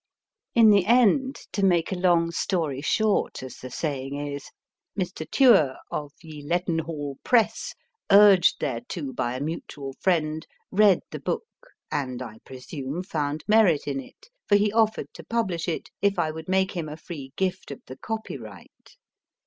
In 0.55 0.71
the 0.71 0.87
end 0.87 1.35
to 1.53 1.63
make 1.63 1.91
a 1.91 1.95
long 1.95 2.31
story 2.31 2.81
short, 2.81 3.43
as 3.43 3.57
the 3.57 3.69
saying 3.69 4.15
is 4.15 4.49
I 4.49 4.97
AM 5.03 5.11
REMEMliERING 5.19 5.29
Mr. 5.29 5.29
Tuer, 5.31 5.75
of 5.91 6.11
Ye 6.23 6.43
Leadenhall 6.43 7.17
Press/ 7.23 7.75
urged 8.11 8.55
thereto 8.61 9.13
by 9.13 9.35
a 9.35 9.39
mutual 9.39 9.93
friend, 9.99 10.47
read 10.71 11.01
the 11.11 11.19
book, 11.19 11.45
and, 11.91 12.19
I 12.23 12.39
presume, 12.45 13.03
found 13.03 13.43
merit 13.47 13.85
in 13.87 13.99
it, 13.99 14.31
for 14.47 14.55
he 14.55 14.73
offered 14.73 15.13
to 15.13 15.23
publish 15.23 15.67
it 15.67 15.91
if 16.01 16.17
I 16.17 16.31
would 16.31 16.49
make 16.49 16.71
him 16.71 16.89
a 16.89 16.97
free 16.97 17.31
gift 17.35 17.69
of 17.69 17.81
the 17.85 17.95
copyright. 17.97 18.97